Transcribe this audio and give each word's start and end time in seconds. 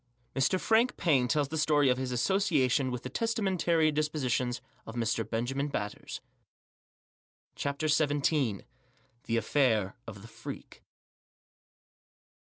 MR 0.35 0.59
FRANK 0.59 0.97
PAINE 0.97 1.27
TELLS 1.27 1.49
THE 1.49 1.59
STORY 1.59 1.87
OF 1.89 1.99
HIS 1.99 2.11
ASSOCIA 2.11 2.69
TION 2.69 2.89
WITH 2.89 3.03
THE 3.03 3.09
TESTAMENTARY 3.11 3.91
DISPOSITIONS 3.91 4.59
OF 4.87 4.95
MR, 4.95 5.29
BENJAMIN 5.29 5.67
BATTERS. 5.67 6.21
CHAPTER 7.53 7.87
XVII. 7.87 8.61
THE 9.25 9.37
AFFAIR 9.37 9.95
OF 10.07 10.23
THE 10.23 10.27
FREAK. 10.27 10.81